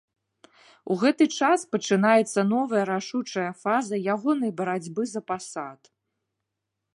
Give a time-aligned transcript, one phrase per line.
[0.93, 5.81] У гэты час пачынаецца новая рашучая фаза ягонай барацьбы за пасад.